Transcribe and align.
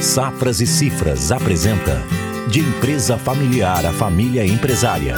Safras 0.00 0.62
e 0.62 0.66
Cifras 0.66 1.30
apresenta 1.30 2.02
De 2.48 2.60
Empresa 2.60 3.18
Familiar 3.18 3.84
a 3.84 3.92
Família 3.92 4.46
Empresária. 4.46 5.14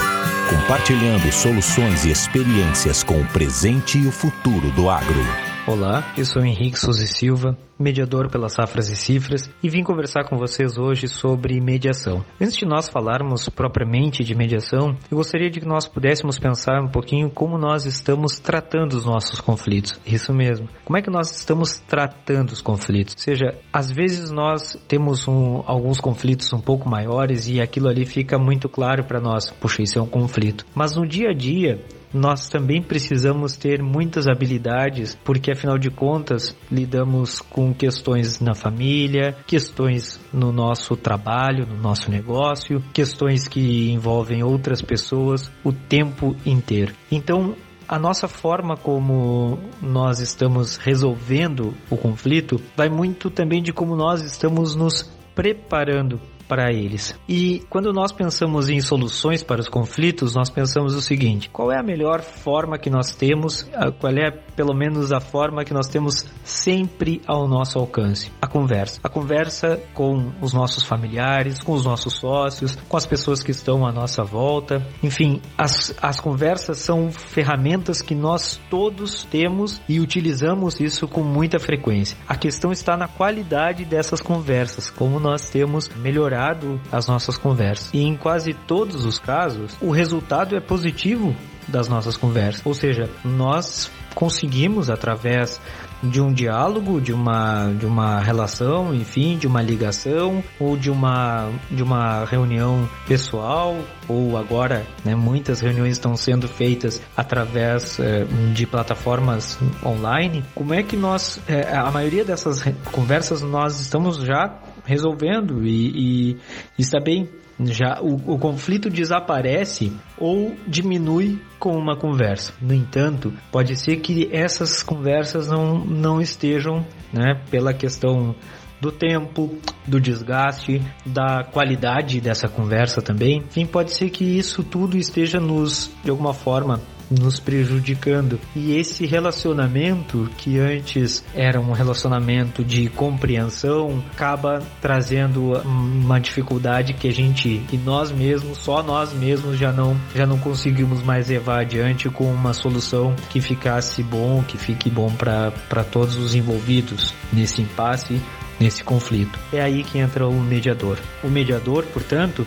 Compartilhando 0.51 1.33
soluções 1.33 2.05
e 2.05 2.11
experiências 2.11 3.05
com 3.05 3.21
o 3.21 3.27
presente 3.29 3.99
e 3.99 4.09
o 4.09 4.11
futuro 4.11 4.73
do 4.73 4.91
agro. 4.91 5.52
Olá, 5.65 6.13
eu 6.19 6.25
sou 6.25 6.45
Henrique 6.45 6.77
Souza 6.77 7.07
Silva, 7.07 7.57
mediador 7.79 8.29
pelas 8.29 8.55
Safras 8.55 8.89
e 8.89 8.97
Cifras, 8.97 9.49
e 9.63 9.69
vim 9.69 9.85
conversar 9.85 10.25
com 10.25 10.37
vocês 10.37 10.77
hoje 10.77 11.07
sobre 11.07 11.61
mediação. 11.61 12.25
Antes 12.41 12.57
de 12.57 12.67
nós 12.67 12.89
falarmos 12.89 13.49
propriamente 13.49 14.25
de 14.25 14.35
mediação, 14.35 14.97
eu 15.09 15.17
gostaria 15.17 15.49
de 15.49 15.61
que 15.61 15.67
nós 15.67 15.87
pudéssemos 15.87 16.37
pensar 16.37 16.83
um 16.83 16.89
pouquinho 16.89 17.31
como 17.31 17.57
nós 17.57 17.87
estamos 17.87 18.41
tratando 18.41 18.95
os 18.95 19.05
nossos 19.05 19.41
conflitos. 19.41 20.01
Isso 20.05 20.35
mesmo. 20.35 20.69
Como 20.85 20.97
é 20.97 21.03
que 21.03 21.11
nós 21.11 21.31
estamos 21.31 21.79
tratando 21.79 22.51
os 22.51 22.61
conflitos? 22.61 23.15
Ou 23.15 23.23
seja, 23.23 23.55
às 23.73 23.89
vezes 23.89 24.33
nós 24.33 24.77
temos 24.89 25.29
um, 25.29 25.63
alguns 25.65 26.01
conflitos 26.01 26.53
um 26.53 26.61
pouco 26.61 26.89
maiores 26.89 27.47
e 27.47 27.61
aquilo 27.61 27.87
ali 27.87 28.05
fica 28.05 28.37
muito 28.37 28.69
claro 28.69 29.05
para 29.05 29.21
nós. 29.21 29.49
Puxa, 29.53 29.81
isso 29.81 29.97
é 29.97 30.03
um 30.03 30.09
conflito. 30.09 30.67
Mas 30.75 30.97
no 30.97 31.07
dia 31.07 31.31
a 31.31 31.33
dia, 31.33 31.79
nós 32.13 32.49
também 32.49 32.83
precisamos 32.83 33.57
ter 33.57 33.83
muitas 33.83 34.27
habilidades, 34.27 35.19
porque 35.25 35.53
afinal 35.53 35.79
de 35.79 35.91
contas 35.91 36.57
lidamos 36.71 37.41
com 37.41 37.73
questões 37.73 38.41
na 38.41 38.55
família, 38.55 39.37
questões 39.47 40.21
no 40.33 40.53
nosso 40.53 40.97
trabalho, 40.97 41.67
no 41.67 41.77
nosso 41.77 42.11
negócio, 42.11 42.83
questões 42.93 43.49
que 43.49 43.91
envolvem 43.91 44.43
outras 44.43 44.83
pessoas 44.83 45.51
o 45.65 45.73
tempo 45.73 46.37
inteiro. 46.45 46.93
Então, 47.11 47.55
a 47.89 47.99
nossa 47.99 48.29
forma 48.29 48.77
como 48.77 49.59
nós 49.81 50.21
estamos 50.21 50.77
resolvendo 50.77 51.75
o 51.91 51.97
conflito 51.97 52.61
vai 52.77 52.89
muito 52.89 53.29
também 53.31 53.63
de 53.63 53.73
como 53.73 53.97
nós 53.97 54.23
estamos 54.23 54.75
nos 54.75 55.03
preparando 55.35 56.21
para 56.49 56.73
eles. 56.73 57.19
E 57.29 57.63
quando 57.71 57.93
nós 57.93 58.13
pensamos 58.13 58.69
em 58.69 58.81
soluções 58.81 59.43
para 59.43 59.61
os 59.61 59.69
conflitos, 59.69 60.35
nós 60.35 60.51
pensamos 60.51 60.95
o 60.95 61.01
seguinte: 61.01 61.49
qual 61.51 61.73
é 61.73 61.79
a 61.79 61.83
melhor 61.83 62.21
forma 62.21 62.79
que 62.79 62.91
nós 62.91 63.15
temos, 63.15 63.69
qual 63.99 64.13
é 64.13 64.31
pelo 64.55 64.75
menos 64.75 65.13
a 65.13 65.21
forma 65.21 65.65
que 65.65 65.73
nós 65.73 65.89
temos 65.89 66.27
sempre 66.45 67.21
ao 67.27 67.49
nosso 67.49 67.79
alcance? 67.79 68.31
A 68.41 68.47
conversa. 68.47 69.01
A 69.03 69.09
conversa 69.09 69.81
com 69.95 70.33
os 70.41 70.53
nossos 70.53 70.83
familiares, 70.83 71.61
com 71.61 71.73
os 71.73 71.85
nossos 71.85 72.15
sócios, 72.15 72.77
com 72.89 72.97
as 72.97 73.07
pessoas 73.07 73.43
que 73.43 73.51
estão 73.51 73.87
à 73.87 73.93
nossa 73.93 74.23
volta. 74.23 74.87
Enfim, 75.03 75.41
as, 75.57 75.95
as 76.01 76.21
conversas 76.21 76.79
são 76.79 77.11
ferramentas 77.11 78.03
que 78.03 78.15
nós 78.15 78.61
todos 78.71 79.25
temos 79.25 79.81
e 79.89 80.01
utilizamos 80.01 80.81
isso 80.81 81.09
com 81.09 81.23
muita 81.23 81.59
frequência. 81.59 82.17
A 82.29 82.37
questão 82.37 82.73
está 82.73 82.97
na 82.97 83.09
qualidade 83.09 83.85
dessas 83.85 84.21
conversas, 84.21 84.91
como 84.91 85.19
nós 85.19 85.49
temos 85.51 85.89
melhorado 85.89 86.81
as 86.91 87.07
nossas 87.07 87.39
conversas. 87.39 87.93
E 87.93 88.03
em 88.03 88.17
quase 88.17 88.55
todos 88.55 89.05
os 89.05 89.19
casos, 89.19 89.77
o 89.81 89.91
resultado 89.91 90.57
é 90.57 90.61
positivo 90.61 91.35
das 91.69 91.89
nossas 91.89 92.17
conversas. 92.17 92.65
Ou 92.65 92.75
seja, 92.75 93.09
nós 93.25 93.91
conseguimos 94.15 94.91
através 94.91 95.61
de 96.03 96.21
um 96.21 96.33
diálogo, 96.33 97.01
de 97.01 97.13
uma, 97.13 97.73
de 97.79 97.87
uma 97.87 98.19
relação, 98.21 98.93
enfim, 98.95 99.39
de 99.39 99.47
uma 99.47 99.63
ligação 99.63 100.43
ou 100.59 100.77
de 100.77 100.91
uma, 100.91 101.49
de 101.71 101.83
uma 101.83 102.25
reunião 102.25 102.89
pessoal 103.07 103.77
ou 104.09 104.37
agora, 104.37 104.85
né, 105.05 105.15
muitas 105.15 105.61
reuniões 105.61 105.93
estão 105.93 106.17
sendo 106.17 106.49
feitas 106.49 107.01
através 107.17 108.01
eh, 108.01 108.27
de 108.53 108.67
plataformas 108.67 109.59
online. 109.85 110.45
Como 110.55 110.75
é 110.75 110.83
que 110.83 110.97
nós, 110.97 111.41
eh, 111.49 111.73
a 111.73 111.91
maioria 111.91 112.25
dessas 112.25 112.63
conversas 112.91 113.41
nós 113.43 113.81
estamos 113.81 114.17
já 114.17 114.59
resolvendo 114.85 115.65
e, 115.65 116.33
e 116.33 116.83
está 116.83 116.99
bem. 117.01 117.29
Já 117.67 118.01
o, 118.01 118.35
o 118.35 118.39
conflito 118.39 118.91
desaparece 118.91 119.93
ou 120.19 120.55
diminui 120.67 121.41
com 121.59 121.77
uma 121.77 121.97
conversa. 121.97 122.53
No 122.61 122.75
entanto, 122.75 123.33
pode 123.51 123.77
ser 123.77 123.97
que 123.97 124.29
essas 124.33 124.83
conversas 124.83 125.49
não, 125.49 125.79
não 125.85 126.21
estejam, 126.21 126.85
né, 127.13 127.41
pela 127.51 127.73
questão 127.73 128.35
do 128.81 128.91
tempo, 128.91 129.59
do 129.87 130.01
desgaste, 130.01 130.83
da 131.07 131.45
qualidade 131.45 132.21
dessa 132.21 132.49
conversa 132.49 133.01
também. 133.01 133.39
Enfim, 133.39 133.65
pode 133.65 133.93
ser 133.93 134.11
que 134.11 134.25
isso 134.25 134.65
tudo 134.65 134.97
esteja 134.97 135.39
nos, 135.39 135.89
de 136.03 136.11
alguma 136.11 136.35
forma, 136.35 136.81
nos 137.13 137.39
prejudicando. 137.39 138.39
E 138.55 138.77
esse 138.77 139.07
relacionamento, 139.07 140.31
que 140.37 140.59
antes 140.59 141.25
era 141.35 141.61
um 141.61 141.73
relacionamento 141.73 142.65
de 142.65 142.89
compreensão, 142.89 144.03
acaba 144.13 144.63
trazendo 144.81 145.53
uma 145.65 146.21
dificuldade 146.21 146.95
que 146.95 147.09
a 147.09 147.13
gente 147.13 147.65
e 147.73 147.77
nós 147.77 148.11
mesmos, 148.11 148.59
só 148.59 148.83
nós 148.83 149.13
mesmos 149.13 149.59
já 149.59 149.73
não 149.73 149.97
já 150.15 150.27
não 150.27 150.39
conseguimos 150.39 151.03
mais 151.03 151.29
levar 151.29 151.61
adiante 151.61 152.09
com 152.09 152.25
uma 152.25 152.53
solução 152.53 153.15
que 153.31 153.41
ficasse 153.41 154.03
bom, 154.03 154.43
que 154.43 154.59
fique 154.59 154.91
bom 154.91 155.11
para 155.13 155.85
todos 155.85 156.17
os 156.17 156.35
envolvidos 156.35 157.15
nesse 157.33 157.63
impasse 157.63 158.21
nesse 158.61 158.85
conflito. 158.85 159.39
É 159.53 159.61
aí 159.61 159.83
que 159.83 159.99
entra 159.99 160.27
o 160.27 160.41
mediador. 160.41 160.99
O 161.23 161.29
mediador, 161.29 161.85
portanto, 161.87 162.47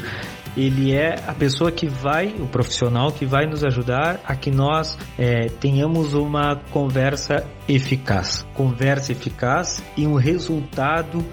ele 0.56 0.94
é 0.94 1.16
a 1.28 1.34
pessoa 1.34 1.72
que 1.72 1.88
vai, 1.88 2.28
o 2.40 2.48
profissional 2.48 3.12
que 3.12 3.26
vai 3.26 3.46
nos 3.46 3.64
ajudar 3.64 4.20
a 4.26 4.36
que 4.36 4.52
nós 4.52 4.98
é, 5.18 5.48
tenhamos 5.60 6.14
uma 6.14 6.56
conversa 6.72 7.46
eficaz. 7.68 8.46
Conversa 8.54 9.12
eficaz 9.12 9.84
e 9.98 10.08
um 10.08 10.16
resultado 10.16 11.24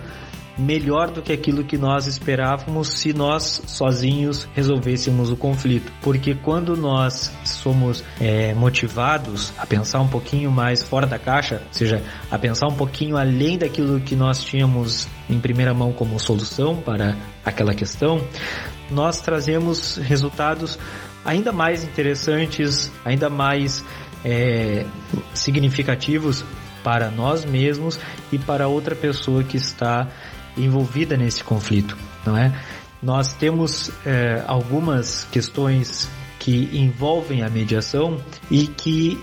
melhor 0.59 1.11
do 1.11 1.23
que 1.23 1.33
aquilo 1.33 1.65
que 1.65 1.79
nós 1.79 2.07
esperávamos 2.07 2.89
se 2.89 3.13
nós 3.13 3.63
sozinhos 3.67 4.49
resolvêssemos 4.55 5.31
o 5.31 5.37
conflito. 5.37 5.93
Porque 6.03 6.35
quando 6.35 6.77
nós 6.77 7.33
somos 7.45 8.05
é, 8.21 8.55
motivados 8.55 9.53
a 9.59 9.67
pensar 9.67 10.01
um 10.01 10.09
pouquinho 10.09 10.51
mais 10.51 10.83
fora 10.83 11.07
da 11.07 11.19
caixa, 11.19 11.63
ou 11.67 11.73
seja, 11.73 12.03
a 12.31 12.39
pensar 12.39 12.69
um 12.69 12.75
pouquinho 12.75 13.17
além 13.17 13.59
daquilo 13.59 14.01
que 14.01 14.15
nós 14.15 14.45
tínhamos 14.45 15.09
em 15.29 15.39
primeira 15.39 15.73
mão 15.73 15.93
como 15.93 16.19
solução 16.19 16.77
para 16.77 17.17
aquela 17.45 17.75
questão, 17.75 18.21
nós 18.93 19.21
trazemos 19.21 19.97
resultados 19.97 20.79
ainda 21.25 21.53
mais 21.53 21.85
interessantes, 21.85 22.91
ainda 23.05 23.31
mais 23.31 23.85
é, 24.25 24.85
significativos 25.35 26.45
para 26.83 27.11
nós 27.11 27.45
mesmos 27.45 27.99
e 28.33 28.39
para 28.39 28.69
outra 28.69 28.95
pessoa 28.95 29.43
que 29.43 29.57
está 29.57 30.09
envolvida 30.57 31.17
nesse 31.17 31.43
conflito, 31.43 31.97
não 32.27 32.37
é? 32.37 32.53
Nós 33.03 33.33
temos 33.33 33.91
é, 34.07 34.45
algumas 34.47 35.25
questões 35.25 36.09
que 36.39 36.69
envolvem 36.73 37.43
a 37.43 37.49
mediação 37.49 38.21
e 38.51 38.67
que 38.67 39.19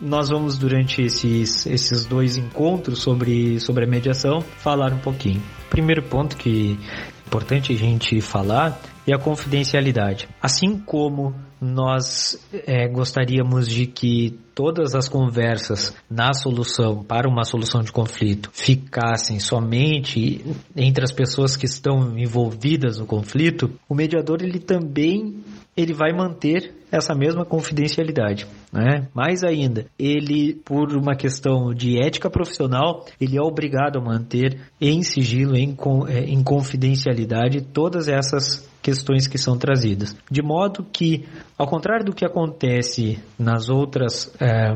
nós 0.00 0.28
vamos 0.28 0.56
durante 0.56 1.02
esses, 1.02 1.66
esses 1.66 2.06
dois 2.06 2.36
encontros 2.36 3.00
sobre, 3.00 3.58
sobre 3.58 3.84
a 3.84 3.86
mediação 3.86 4.40
falar 4.40 4.92
um 4.92 4.98
pouquinho. 4.98 5.42
Primeiro 5.68 6.02
ponto 6.02 6.36
que 6.36 6.78
importante 7.28 7.74
a 7.74 7.76
gente 7.76 8.20
falar 8.22 8.80
é 9.06 9.14
a 9.14 9.18
confidencialidade. 9.18 10.26
Assim 10.40 10.78
como 10.78 11.34
nós 11.60 12.38
é, 12.66 12.88
gostaríamos 12.88 13.68
de 13.68 13.86
que 13.86 14.38
todas 14.54 14.94
as 14.94 15.08
conversas 15.08 15.94
na 16.10 16.32
solução, 16.32 17.04
para 17.04 17.28
uma 17.28 17.44
solução 17.44 17.82
de 17.82 17.92
conflito, 17.92 18.50
ficassem 18.52 19.38
somente 19.38 20.42
entre 20.74 21.04
as 21.04 21.12
pessoas 21.12 21.54
que 21.56 21.66
estão 21.66 22.18
envolvidas 22.18 22.98
no 22.98 23.06
conflito, 23.06 23.70
o 23.88 23.94
mediador 23.94 24.42
ele 24.42 24.58
também 24.58 25.44
ele 25.78 25.94
vai 25.94 26.12
manter 26.12 26.74
essa 26.90 27.14
mesma 27.14 27.44
confidencialidade. 27.44 28.46
Né? 28.72 29.06
Mais 29.14 29.44
ainda, 29.44 29.86
ele, 29.96 30.54
por 30.64 30.92
uma 30.96 31.14
questão 31.14 31.72
de 31.72 32.02
ética 32.02 32.28
profissional, 32.28 33.04
ele 33.20 33.38
é 33.38 33.40
obrigado 33.42 33.98
a 33.98 34.02
manter 34.02 34.58
em 34.80 35.02
sigilo, 35.02 35.56
em, 35.56 35.76
é, 36.08 36.24
em 36.24 36.42
confidencialidade, 36.42 37.60
todas 37.60 38.08
essas 38.08 38.68
questões 38.82 39.28
que 39.28 39.38
são 39.38 39.56
trazidas. 39.56 40.16
De 40.30 40.42
modo 40.42 40.84
que, 40.92 41.26
ao 41.56 41.66
contrário 41.66 42.04
do 42.04 42.14
que 42.14 42.24
acontece 42.24 43.18
nas 43.38 43.68
outras, 43.68 44.32
é, 44.40 44.72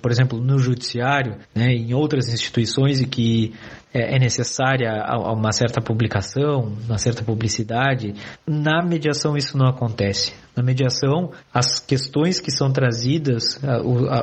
por 0.00 0.10
exemplo, 0.10 0.40
no 0.40 0.58
judiciário, 0.58 1.36
né, 1.54 1.72
em 1.72 1.92
outras 1.92 2.32
instituições 2.32 3.00
e 3.00 3.06
que 3.06 3.52
é, 3.92 4.16
é 4.16 4.18
necessária 4.18 4.90
uma 5.32 5.52
certa 5.52 5.80
publicação, 5.80 6.72
uma 6.86 6.98
certa 6.98 7.22
publicidade, 7.22 8.14
na 8.46 8.82
mediação 8.84 9.36
isso 9.36 9.56
não 9.56 9.66
acontece. 9.66 10.32
Na 10.56 10.62
mediação, 10.62 11.30
as 11.52 11.78
questões 11.78 12.40
que 12.40 12.50
são 12.50 12.70
trazidas, 12.70 13.58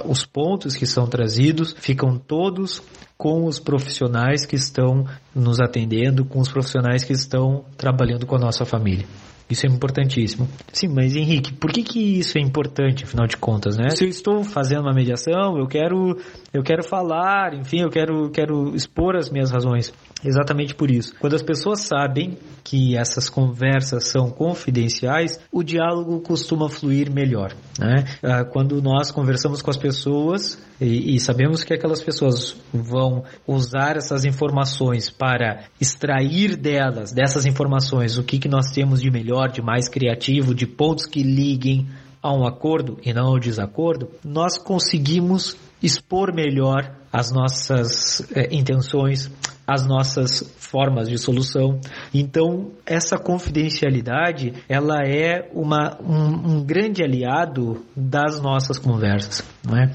os 0.06 0.26
pontos 0.26 0.76
que 0.76 0.86
são 0.86 1.08
trazidos, 1.08 1.74
ficam 1.80 2.18
todos 2.18 2.84
com 3.18 3.46
os 3.46 3.60
profissionais 3.60 4.46
que 4.46 4.56
estão 4.56 5.06
nos 5.36 5.60
atendendo, 5.60 6.24
com 6.24 6.40
os 6.40 6.52
profissionais 6.52 7.04
que 7.04 7.14
estão 7.14 7.66
trabalhando 7.76 8.26
com 8.26 8.36
a 8.36 8.40
nossa 8.40 8.64
família. 8.64 9.06
Isso 9.50 9.66
é 9.66 9.70
importantíssimo. 9.70 10.48
Sim, 10.72 10.90
mas 10.90 11.16
Henrique, 11.16 11.54
por 11.54 11.72
que 11.72 11.82
que 11.82 12.20
isso 12.20 12.38
é 12.38 12.42
importante, 12.42 13.04
afinal 13.04 13.26
de 13.26 13.36
contas, 13.36 13.78
né? 13.78 13.90
Se 13.90 14.06
eu 14.06 14.10
estou 14.10 14.44
fazendo 14.44 14.82
uma 14.82 14.94
mediação, 14.94 15.58
eu 15.58 15.66
quero, 15.66 16.18
eu 16.54 16.62
quero 16.62 16.84
falar, 16.84 17.56
enfim, 17.56 17.82
eu 17.82 17.90
quero, 17.90 18.30
quero 18.30 18.76
expor 18.76 19.16
as 19.16 19.30
minhas 19.30 19.50
razões. 19.50 19.92
Exatamente 20.24 20.76
por 20.76 20.92
isso. 20.92 21.16
Quando 21.20 21.36
as 21.36 21.42
pessoas 21.42 21.82
sabem 21.82 22.38
que 22.64 22.96
essas 22.96 23.28
conversas 23.28 24.04
são 24.04 24.30
confidenciais, 24.30 25.40
o 25.52 25.64
diálogo 25.64 26.20
costuma 26.22 26.70
fluir 26.70 27.12
melhor. 27.12 27.54
Né? 27.80 28.06
Ah, 28.22 28.44
quando 28.44 28.80
nós 28.82 29.10
conversamos 29.10 29.62
com 29.62 29.72
as 29.72 29.78
pessoas 29.78 30.62
e, 30.80 31.16
e 31.16 31.20
sabemos 31.20 31.64
que 31.64 31.74
aquelas 31.74 32.02
pessoas 32.02 32.56
vão 32.74 33.24
usar 33.46 33.98
essas 33.98 34.24
informações 34.24 35.10
para 35.10 35.66
extrair 35.80 36.56
delas, 36.56 37.12
dessas 37.12 37.46
informações, 37.46 38.18
o 38.18 38.24
que, 38.24 38.40
que 38.40 38.48
nós 38.48 38.72
temos 38.72 39.02
de 39.02 39.12
melhor, 39.12 39.52
de 39.52 39.62
mais 39.62 39.90
criativo, 39.90 40.56
de 40.56 40.66
pontos 40.66 41.06
que 41.06 41.22
liguem 41.22 41.88
a 42.22 42.34
um 42.34 42.46
acordo 42.46 42.98
e 43.04 43.14
não 43.14 43.28
ao 43.28 43.40
desacordo, 43.40 44.10
nós 44.24 44.58
conseguimos 44.58 45.56
expor 45.82 46.34
melhor 46.34 46.96
as 47.12 47.32
nossas 47.32 48.22
é, 48.36 48.54
intenções, 48.54 49.32
as 49.70 49.86
nossas 49.86 50.52
formas 50.58 51.08
de 51.08 51.18
solução. 51.20 51.80
Então, 52.12 52.72
essa 52.86 53.20
confidencialidade, 53.20 54.54
ela 54.68 55.04
é 55.06 55.48
uma, 55.54 55.96
um, 56.02 56.54
um 56.54 56.64
grande 56.66 57.04
aliado 57.04 57.86
das 57.96 58.42
nossas 58.42 58.80
conversas. 58.80 59.44
Não 59.64 59.78
é? 59.78 59.92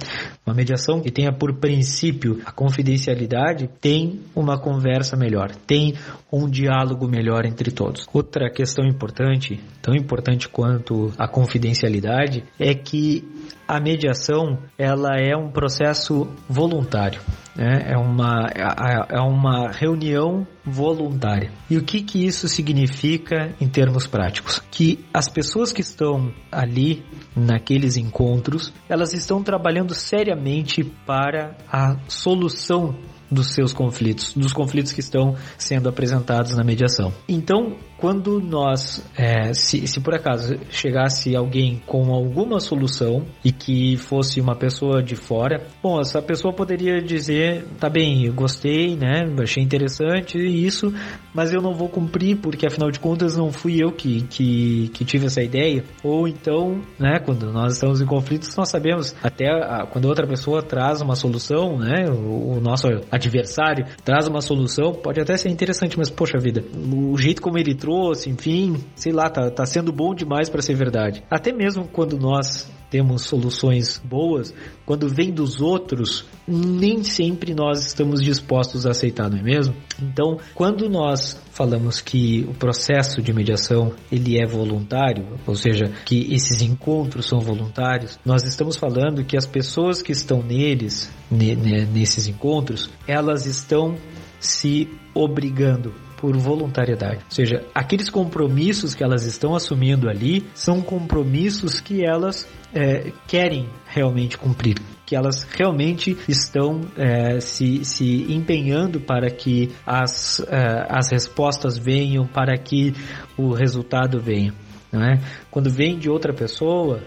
Uma 0.46 0.54
mediação 0.54 1.00
que 1.00 1.10
tenha 1.10 1.32
por 1.32 1.54
princípio 1.54 2.40
a 2.44 2.52
confidencialidade 2.52 3.68
tem 3.80 4.20
uma 4.36 4.58
conversa 4.58 5.16
melhor, 5.16 5.52
tem 5.66 5.94
um 6.30 6.48
diálogo 6.48 7.08
melhor 7.08 7.44
entre 7.44 7.72
todos. 7.72 8.06
Outra 8.12 8.48
questão 8.50 8.84
importante, 8.84 9.58
tão 9.82 9.94
importante 9.94 10.48
quanto 10.48 11.12
a 11.18 11.26
confidencialidade, 11.26 12.44
é 12.60 12.74
que 12.74 13.24
a 13.66 13.80
mediação 13.80 14.58
ela 14.78 15.16
é 15.16 15.36
um 15.36 15.50
processo 15.50 16.28
voluntário. 16.48 17.20
Né? 17.56 17.92
É, 17.92 17.96
uma, 17.96 18.48
é, 18.54 19.16
é 19.16 19.20
uma 19.20 19.70
reunião 19.70 20.46
voluntária. 20.64 21.52
E 21.70 21.76
o 21.76 21.82
que, 21.82 22.02
que 22.02 22.26
isso 22.26 22.48
significa 22.48 23.54
em 23.60 23.68
termos 23.68 24.06
práticos? 24.06 24.60
Que 24.70 25.04
as 25.12 25.28
pessoas 25.28 25.72
que 25.72 25.80
estão 25.80 26.32
ali 26.50 27.04
naqueles 27.36 27.96
encontros, 27.96 28.72
elas 28.88 29.12
estão 29.12 29.42
trabalhando 29.42 29.94
seriamente 29.94 30.82
para 31.06 31.56
a 31.70 31.96
solução 32.08 32.94
dos 33.30 33.52
seus 33.52 33.72
conflitos, 33.72 34.32
dos 34.34 34.52
conflitos 34.52 34.92
que 34.92 35.00
estão 35.00 35.34
sendo 35.58 35.88
apresentados 35.88 36.56
na 36.56 36.62
mediação. 36.62 37.12
Então, 37.28 37.76
quando 37.98 38.40
nós, 38.40 39.04
é, 39.16 39.52
se, 39.52 39.86
se 39.86 40.00
por 40.00 40.14
acaso 40.14 40.56
chegasse 40.70 41.34
alguém 41.34 41.80
com 41.86 42.12
alguma 42.12 42.60
solução 42.60 43.24
e 43.44 43.52
que 43.52 43.96
fosse 43.96 44.40
uma 44.40 44.54
pessoa 44.54 45.02
de 45.02 45.16
fora, 45.16 45.66
bom, 45.82 46.00
essa 46.00 46.20
pessoa 46.20 46.52
poderia 46.52 47.00
dizer, 47.00 47.64
tá 47.78 47.88
bem, 47.88 48.26
eu 48.26 48.32
gostei, 48.32 48.96
né, 48.96 49.24
achei 49.42 49.62
interessante 49.62 50.38
isso, 50.38 50.92
mas 51.32 51.52
eu 51.52 51.60
não 51.60 51.74
vou 51.74 51.88
cumprir 51.88 52.36
porque 52.36 52.66
afinal 52.66 52.90
de 52.90 53.00
contas 53.00 53.36
não 53.36 53.50
fui 53.50 53.82
eu 53.82 53.92
que, 53.92 54.22
que, 54.22 54.88
que 54.92 55.04
tive 55.04 55.26
essa 55.26 55.42
ideia. 55.42 55.84
Ou 56.02 56.28
então, 56.28 56.80
né, 56.98 57.18
quando 57.24 57.52
nós 57.52 57.74
estamos 57.74 58.00
em 58.00 58.06
conflitos, 58.06 58.54
nós 58.56 58.68
sabemos, 58.68 59.14
até 59.22 59.46
a, 59.48 59.86
quando 59.86 60.06
outra 60.06 60.26
pessoa 60.26 60.62
traz 60.62 61.00
uma 61.00 61.14
solução, 61.14 61.78
né, 61.78 62.06
o, 62.08 62.56
o 62.56 62.60
nosso 62.60 62.86
adversário 63.10 63.86
traz 64.04 64.26
uma 64.26 64.40
solução, 64.40 64.92
pode 64.92 65.20
até 65.20 65.36
ser 65.36 65.48
interessante, 65.48 65.98
mas 65.98 66.10
poxa 66.10 66.38
vida, 66.38 66.64
o 66.92 67.16
jeito 67.16 67.40
como 67.40 67.58
ele 67.58 67.74
trouxe 67.84 68.30
enfim, 68.30 68.82
sei 68.96 69.12
lá, 69.12 69.28
tá, 69.28 69.50
tá 69.50 69.66
sendo 69.66 69.92
bom 69.92 70.14
demais 70.14 70.48
para 70.48 70.62
ser 70.62 70.74
verdade. 70.74 71.22
Até 71.30 71.52
mesmo 71.52 71.86
quando 71.86 72.18
nós 72.18 72.72
temos 72.90 73.22
soluções 73.22 74.00
boas, 74.02 74.54
quando 74.86 75.06
vem 75.06 75.30
dos 75.30 75.60
outros, 75.60 76.24
nem 76.48 77.02
sempre 77.02 77.52
nós 77.52 77.84
estamos 77.84 78.22
dispostos 78.22 78.86
a 78.86 78.92
aceitar, 78.92 79.28
não 79.28 79.36
é 79.36 79.42
mesmo? 79.42 79.74
Então, 80.00 80.38
quando 80.54 80.88
nós 80.88 81.38
falamos 81.50 82.00
que 82.00 82.46
o 82.48 82.54
processo 82.54 83.20
de 83.20 83.32
mediação 83.34 83.92
ele 84.10 84.40
é 84.40 84.46
voluntário, 84.46 85.26
ou 85.46 85.56
seja, 85.56 85.92
que 86.06 86.32
esses 86.32 86.62
encontros 86.62 87.26
são 87.26 87.40
voluntários, 87.40 88.18
nós 88.24 88.44
estamos 88.44 88.76
falando 88.76 89.24
que 89.24 89.36
as 89.36 89.46
pessoas 89.46 90.00
que 90.00 90.12
estão 90.12 90.42
neles, 90.42 91.12
nesses 91.30 92.28
encontros, 92.28 92.88
elas 93.06 93.44
estão 93.44 93.96
se 94.38 94.88
obrigando 95.14 96.03
por 96.16 96.36
voluntariedade. 96.36 97.18
Ou 97.24 97.30
seja, 97.30 97.64
aqueles 97.74 98.10
compromissos 98.10 98.94
que 98.94 99.02
elas 99.02 99.24
estão 99.24 99.54
assumindo 99.54 100.08
ali 100.08 100.46
são 100.54 100.80
compromissos 100.80 101.80
que 101.80 102.04
elas 102.04 102.48
é, 102.74 103.12
querem 103.26 103.68
realmente 103.86 104.36
cumprir, 104.36 104.76
que 105.06 105.14
elas 105.14 105.44
realmente 105.44 106.16
estão 106.28 106.80
é, 106.96 107.40
se, 107.40 107.84
se 107.84 108.32
empenhando 108.32 109.00
para 109.00 109.30
que 109.30 109.70
as, 109.86 110.40
é, 110.40 110.86
as 110.88 111.10
respostas 111.10 111.78
venham, 111.78 112.26
para 112.26 112.56
que 112.56 112.92
o 113.36 113.52
resultado 113.52 114.20
venha. 114.20 114.52
Não 114.92 115.02
é? 115.02 115.20
Quando 115.50 115.70
vem 115.70 115.98
de 115.98 116.08
outra 116.08 116.32
pessoa, 116.32 117.00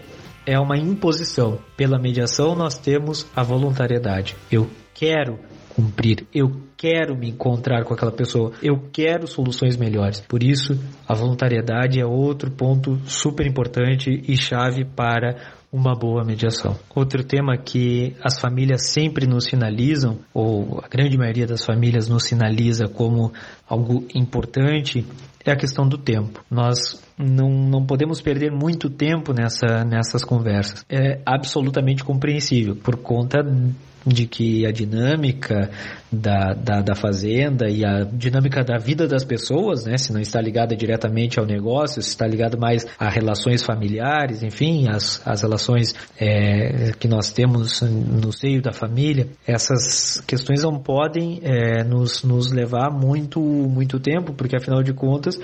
é 0.44 0.58
uma 0.58 0.76
imposição. 0.78 1.58
Pela 1.76 1.98
mediação, 1.98 2.54
nós 2.54 2.78
temos 2.78 3.26
a 3.34 3.42
voluntariedade. 3.42 4.36
Eu 4.50 4.68
quero 4.94 5.38
cumprir, 5.78 6.26
eu 6.34 6.50
quero 6.76 7.16
me 7.16 7.30
encontrar 7.30 7.84
com 7.84 7.94
aquela 7.94 8.10
pessoa, 8.10 8.50
eu 8.60 8.88
quero 8.92 9.28
soluções 9.28 9.76
melhores. 9.76 10.20
Por 10.20 10.42
isso, 10.42 10.76
a 11.06 11.14
voluntariedade 11.14 12.00
é 12.00 12.04
outro 12.04 12.50
ponto 12.50 12.98
super 13.04 13.46
importante 13.46 14.10
e 14.26 14.36
chave 14.36 14.84
para 14.84 15.36
uma 15.72 15.94
boa 15.94 16.24
mediação. 16.24 16.76
Outro 16.92 17.22
tema 17.22 17.56
que 17.56 18.16
as 18.20 18.40
famílias 18.40 18.86
sempre 18.86 19.24
nos 19.24 19.44
sinalizam, 19.44 20.18
ou 20.34 20.80
a 20.82 20.88
grande 20.88 21.16
maioria 21.16 21.46
das 21.46 21.64
famílias 21.64 22.08
nos 22.08 22.24
sinaliza 22.24 22.88
como 22.88 23.32
algo 23.68 24.04
importante, 24.12 25.06
é 25.44 25.52
a 25.52 25.56
questão 25.56 25.88
do 25.88 25.96
tempo. 25.96 26.44
Nós 26.50 27.00
não, 27.16 27.50
não 27.50 27.86
podemos 27.86 28.20
perder 28.20 28.50
muito 28.50 28.90
tempo 28.90 29.32
nessa, 29.32 29.84
nessas 29.84 30.24
conversas. 30.24 30.84
É 30.88 31.20
absolutamente 31.24 32.02
compreensível 32.02 32.74
por 32.74 32.96
conta 32.96 33.38
de 34.08 34.26
que 34.26 34.66
a 34.66 34.72
dinâmica 34.72 35.70
da, 36.10 36.54
da, 36.54 36.80
da, 36.80 36.94
fazenda 36.94 37.68
e 37.68 37.84
a 37.84 38.02
dinâmica 38.02 38.64
da 38.64 38.78
vida 38.78 39.06
das 39.06 39.24
pessoas, 39.24 39.84
né, 39.84 39.98
se 39.98 40.12
não 40.12 40.20
está 40.20 40.40
ligada 40.40 40.74
diretamente 40.74 41.38
ao 41.38 41.46
negócio, 41.46 42.02
se 42.02 42.08
está 42.08 42.26
ligado 42.26 42.58
mais 42.58 42.86
a 42.98 43.08
relações 43.08 43.62
familiares, 43.62 44.42
enfim, 44.42 44.88
as, 44.88 45.20
as 45.26 45.42
relações 45.42 45.94
é, 46.18 46.92
que 46.98 47.06
nós 47.06 47.30
temos 47.30 47.82
no 47.82 48.32
seio 48.32 48.62
da 48.62 48.72
família, 48.72 49.28
essas 49.46 50.20
questões 50.26 50.62
não 50.62 50.78
podem 50.78 51.40
é, 51.42 51.84
nos, 51.84 52.22
nos 52.22 52.50
levar 52.50 52.90
muito, 52.90 53.40
muito 53.40 54.00
tempo, 54.00 54.32
porque 54.32 54.56
afinal 54.56 54.82
de 54.82 54.92
contas 54.92 55.38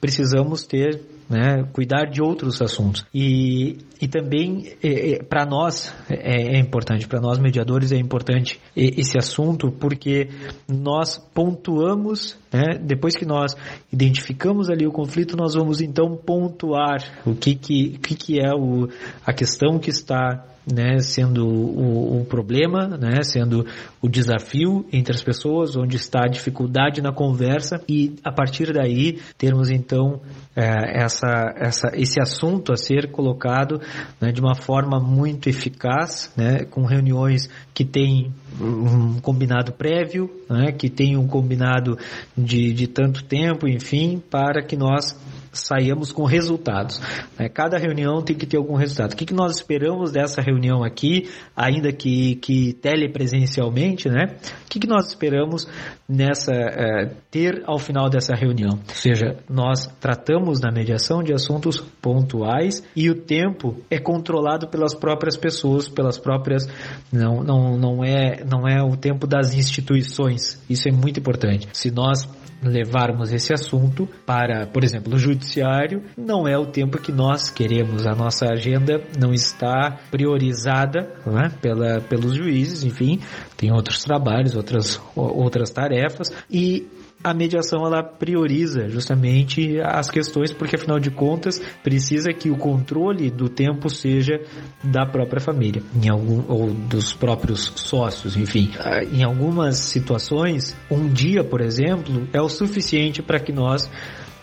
precisamos 0.00 0.66
ter 0.66 1.00
né, 1.30 1.64
cuidar 1.72 2.06
de 2.06 2.20
outros 2.20 2.60
assuntos. 2.60 3.06
E, 3.14 3.78
e 4.02 4.08
também, 4.08 4.72
é, 4.82 5.12
é, 5.12 5.22
para 5.22 5.46
nós, 5.46 5.94
é, 6.10 6.56
é 6.56 6.58
importante, 6.58 7.06
para 7.06 7.20
nós 7.20 7.38
mediadores 7.38 7.92
é 7.92 7.96
importante 7.96 8.60
esse 8.74 9.16
assunto, 9.16 9.70
porque 9.70 10.28
nós 10.68 11.18
pontuamos, 11.32 12.36
né, 12.52 12.78
depois 12.80 13.16
que 13.16 13.24
nós 13.24 13.56
identificamos 13.92 14.68
ali 14.68 14.86
o 14.86 14.92
conflito, 14.92 15.36
nós 15.36 15.54
vamos 15.54 15.80
então 15.80 16.16
pontuar 16.16 16.98
o 17.24 17.34
que, 17.34 17.54
que, 17.54 17.98
que, 17.98 18.14
que 18.14 18.40
é 18.40 18.52
o, 18.52 18.88
a 19.24 19.32
questão 19.32 19.78
que 19.78 19.90
está 19.90 20.44
né, 20.70 20.98
sendo 20.98 21.46
o, 21.46 22.20
o, 22.20 22.24
problema, 22.24 22.86
né, 22.88 23.22
sendo 23.22 23.66
o 24.00 24.08
desafio 24.08 24.86
entre 24.92 25.14
as 25.14 25.22
pessoas, 25.22 25.76
onde 25.76 25.96
está 25.96 26.24
a 26.24 26.28
dificuldade 26.28 27.00
na 27.00 27.12
conversa. 27.12 27.82
E 27.88 28.16
a 28.24 28.32
partir 28.32 28.72
daí 28.72 29.18
termos 29.38 29.70
então 29.70 30.20
é, 30.54 31.02
essa, 31.02 31.54
essa, 31.56 31.90
esse 31.94 32.20
assunto 32.20 32.72
a 32.72 32.76
ser 32.76 33.10
colocado 33.10 33.80
né, 34.20 34.30
de 34.32 34.40
uma 34.40 34.54
forma 34.54 35.00
muito 35.00 35.48
eficaz, 35.48 36.32
né, 36.36 36.64
com 36.64 36.84
reuniões 36.84 37.48
que 37.74 37.84
têm 37.84 38.32
um 38.60 39.20
combinado 39.20 39.72
prévio, 39.72 40.30
né, 40.48 40.72
que 40.72 40.88
tem 40.88 41.16
um 41.16 41.26
combinado 41.26 41.98
de, 42.36 42.72
de 42.72 42.86
tanto 42.86 43.24
tempo, 43.24 43.66
enfim, 43.66 44.22
para 44.30 44.62
que 44.62 44.76
nós 44.76 45.16
saiamos 45.52 46.12
com 46.12 46.24
resultados. 46.24 47.00
Né? 47.38 47.48
Cada 47.48 47.76
reunião 47.78 48.22
tem 48.22 48.36
que 48.36 48.46
ter 48.46 48.56
algum 48.56 48.76
resultado. 48.76 49.12
O 49.12 49.16
que, 49.16 49.26
que 49.26 49.34
nós 49.34 49.56
esperamos 49.56 50.12
dessa 50.12 50.40
reunião 50.40 50.82
aqui, 50.84 51.28
ainda 51.56 51.92
que, 51.92 52.36
que 52.36 52.72
telepresencialmente, 52.74 54.08
né? 54.08 54.36
O 54.64 54.68
que, 54.68 54.78
que 54.78 54.86
nós 54.86 55.08
esperamos 55.08 55.66
nessa 56.08 56.52
é, 56.52 57.10
ter 57.30 57.62
ao 57.66 57.78
final 57.78 58.08
dessa 58.08 58.34
reunião? 58.34 58.78
Ou 58.88 58.94
seja, 58.94 59.36
nós 59.48 59.86
tratamos 60.00 60.60
na 60.60 60.70
mediação 60.70 61.22
de 61.22 61.32
assuntos 61.32 61.78
pontuais 62.00 62.82
e 62.94 63.10
o 63.10 63.14
tempo 63.14 63.76
é 63.90 63.98
controlado 63.98 64.68
pelas 64.68 64.94
próprias 64.94 65.36
pessoas, 65.36 65.88
pelas 65.88 66.18
próprias 66.18 66.68
não 67.12 67.42
não 67.42 67.76
não 67.76 68.04
é 68.04 68.44
não 68.44 68.68
é 68.68 68.82
o 68.82 68.96
tempo 68.96 69.26
das 69.26 69.54
instituições. 69.54 70.60
Isso 70.68 70.88
é 70.88 70.92
muito 70.92 71.18
importante. 71.18 71.68
Se 71.72 71.90
nós 71.90 72.28
levarmos 72.62 73.32
esse 73.32 73.52
assunto 73.52 74.08
para, 74.26 74.66
por 74.66 74.84
exemplo, 74.84 75.16
judiciário 75.40 76.02
não 76.16 76.46
é 76.46 76.56
o 76.58 76.66
tempo 76.66 76.98
que 76.98 77.10
nós 77.10 77.50
queremos. 77.50 78.06
A 78.06 78.14
nossa 78.14 78.46
agenda 78.46 79.02
não 79.18 79.32
está 79.32 79.98
priorizada 80.10 81.10
né, 81.26 81.50
pela, 81.60 82.00
pelos 82.00 82.34
juízes, 82.34 82.84
enfim, 82.84 83.20
tem 83.56 83.72
outros 83.72 84.02
trabalhos, 84.04 84.54
outras, 84.54 85.00
outras 85.16 85.70
tarefas 85.70 86.28
e 86.50 86.86
a 87.22 87.34
mediação 87.34 87.84
ela 87.84 88.02
prioriza 88.02 88.88
justamente 88.88 89.78
as 89.82 90.10
questões, 90.10 90.54
porque 90.54 90.76
afinal 90.76 90.98
de 90.98 91.10
contas 91.10 91.60
precisa 91.82 92.32
que 92.32 92.50
o 92.50 92.56
controle 92.56 93.30
do 93.30 93.46
tempo 93.46 93.90
seja 93.90 94.40
da 94.82 95.04
própria 95.04 95.38
família, 95.38 95.82
em 96.02 96.08
algum, 96.08 96.42
ou 96.48 96.72
dos 96.72 97.12
próprios 97.12 97.72
sócios, 97.76 98.38
enfim. 98.38 98.70
Ah, 98.78 99.04
em 99.04 99.22
algumas 99.22 99.76
situações, 99.76 100.74
um 100.90 101.08
dia, 101.08 101.44
por 101.44 101.60
exemplo, 101.60 102.26
é 102.32 102.40
o 102.40 102.48
suficiente 102.48 103.22
para 103.22 103.38
que 103.38 103.52
nós 103.52 103.90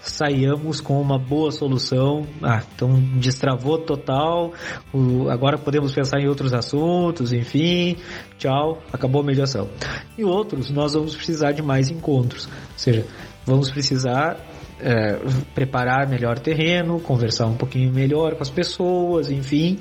saiamos 0.10 0.82
com 0.82 1.00
uma 1.02 1.18
boa 1.18 1.52
solução. 1.52 2.26
Ah, 2.42 2.62
então 2.76 3.00
destravou 3.20 3.78
total, 3.78 4.54
o, 4.94 5.30
agora 5.30 5.58
podemos 5.58 5.94
pensar 5.94 6.20
em 6.20 6.28
outros 6.28 6.54
assuntos, 6.54 7.34
enfim, 7.34 7.98
tchau, 8.38 8.82
acabou 8.92 9.22
a 9.22 9.26
mediação. 9.26 9.70
E 10.18 10.24
outros, 10.24 10.70
nós 10.72 10.94
vamos 10.94 11.16
precisar 11.16 11.52
de 11.52 11.62
mais 11.62 11.90
encontros, 11.90 12.46
ou 12.48 12.78
seja, 12.78 13.06
vamos 13.46 13.70
precisar 13.72 14.38
é, 14.80 15.20
preparar 15.54 16.08
melhor 16.08 16.40
terreno, 16.40 17.00
conversar 17.00 17.48
um 17.48 17.56
pouquinho 17.56 17.92
melhor 17.92 18.36
com 18.36 18.44
as 18.44 18.50
pessoas, 18.50 19.30
enfim, 19.32 19.80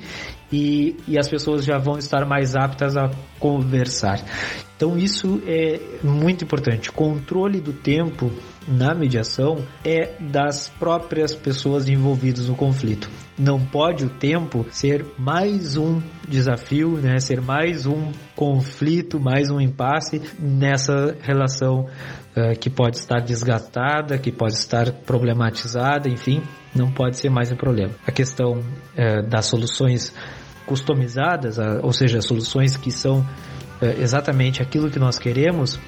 e, 0.51 0.95
e 1.07 1.19
as 1.19 1.27
pessoas 1.27 1.63
já 1.63 1.77
vão 1.77 1.97
estar 1.97 2.25
mais 2.25 2.55
aptas 2.55 2.97
a 2.97 3.11
conversar. 3.39 4.21
Então 4.77 4.95
isso 4.95 5.41
é 5.47 5.79
muito 6.03 6.43
importante. 6.43 6.91
Controle 6.91 7.59
do 7.59 7.73
tempo 7.73 8.31
na 8.67 8.93
mediação 8.93 9.65
é 9.83 10.13
das 10.19 10.69
próprias 10.69 11.33
pessoas 11.33 11.89
envolvidas 11.89 12.47
no 12.47 12.55
conflito. 12.55 13.09
Não 13.39 13.59
pode 13.59 14.05
o 14.05 14.09
tempo 14.09 14.67
ser 14.69 15.03
mais 15.17 15.77
um 15.77 15.99
desafio, 16.27 16.91
né? 16.91 17.17
ser 17.19 17.41
mais 17.41 17.87
um 17.87 18.11
conflito, 18.35 19.19
mais 19.19 19.49
um 19.49 19.59
impasse 19.59 20.21
nessa 20.39 21.17
relação 21.21 21.87
uh, 22.35 22.57
que 22.59 22.69
pode 22.69 22.97
estar 22.97 23.19
desgastada, 23.19 24.19
que 24.19 24.31
pode 24.31 24.53
estar 24.53 24.91
problematizada, 24.91 26.07
enfim, 26.07 26.43
não 26.75 26.91
pode 26.91 27.17
ser 27.17 27.31
mais 27.31 27.51
um 27.51 27.55
problema. 27.55 27.93
A 28.05 28.11
questão 28.11 28.59
uh, 28.59 29.27
das 29.27 29.47
soluções 29.47 30.13
customizadas, 30.67 31.57
ou 31.81 31.93
seja, 31.93 32.21
soluções 32.21 32.75
que 32.75 32.91
são 32.91 33.25
exatamente 33.81 34.61
aquilo 34.61 34.89
que 34.89 34.99
nós 34.99 35.17
queremos, 35.17 35.79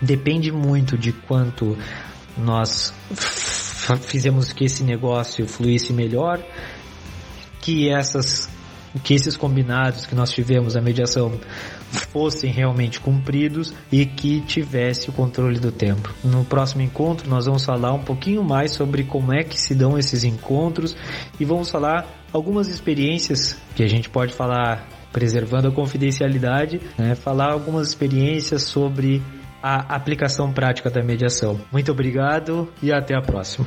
depende 0.00 0.52
muito 0.52 0.96
de 0.96 1.12
quanto 1.12 1.76
nós 2.36 2.94
fizemos 4.02 4.52
que 4.52 4.64
esse 4.64 4.84
negócio 4.84 5.46
fluísse 5.46 5.92
melhor, 5.92 6.42
que 7.60 7.90
essas 7.90 8.48
que 9.04 9.12
esses 9.12 9.36
combinados 9.36 10.06
que 10.06 10.14
nós 10.14 10.30
tivemos 10.30 10.74
a 10.74 10.80
mediação 10.80 11.38
fossem 12.10 12.50
realmente 12.50 12.98
cumpridos 12.98 13.72
e 13.92 14.06
que 14.06 14.40
tivesse 14.40 15.10
o 15.10 15.12
controle 15.12 15.60
do 15.60 15.70
tempo. 15.70 16.12
No 16.24 16.44
próximo 16.44 16.82
encontro 16.82 17.28
nós 17.28 17.44
vamos 17.44 17.64
falar 17.64 17.92
um 17.92 18.02
pouquinho 18.02 18.42
mais 18.42 18.72
sobre 18.72 19.04
como 19.04 19.32
é 19.32 19.44
que 19.44 19.60
se 19.60 19.74
dão 19.74 19.98
esses 19.98 20.24
encontros 20.24 20.96
e 21.38 21.44
vamos 21.44 21.70
falar 21.70 22.06
algumas 22.32 22.68
experiências 22.68 23.56
que 23.76 23.82
a 23.82 23.86
gente 23.86 24.08
pode 24.08 24.32
falar 24.32 24.97
preservando 25.12 25.68
a 25.68 25.72
confidencialidade, 25.72 26.80
né? 26.96 27.14
falar 27.14 27.52
algumas 27.52 27.88
experiências 27.88 28.62
sobre 28.62 29.22
a 29.62 29.94
aplicação 29.94 30.52
prática 30.52 30.90
da 30.90 31.02
mediação. 31.02 31.60
Muito 31.72 31.90
obrigado 31.90 32.68
e 32.82 32.92
até 32.92 33.14
a 33.14 33.20
próxima. 33.20 33.66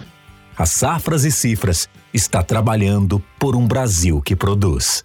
A 0.57 0.65
Safras 0.65 1.25
e 1.25 1.31
Cifras 1.31 1.89
está 2.13 2.43
trabalhando 2.43 3.21
por 3.39 3.55
um 3.55 3.65
Brasil 3.67 4.21
que 4.21 4.35
produz. 4.35 5.03